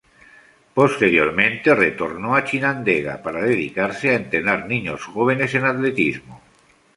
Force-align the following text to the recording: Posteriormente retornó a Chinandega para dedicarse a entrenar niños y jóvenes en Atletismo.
Posteriormente 0.79 1.75
retornó 1.75 2.29
a 2.35 2.43
Chinandega 2.47 3.15
para 3.25 3.43
dedicarse 3.51 4.09
a 4.09 4.15
entrenar 4.21 4.59
niños 4.73 5.01
y 5.07 5.11
jóvenes 5.13 5.53
en 5.53 5.63
Atletismo. 5.65 6.35